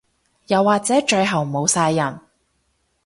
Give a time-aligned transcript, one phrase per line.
[0.47, 2.19] 又或者最後冇晒人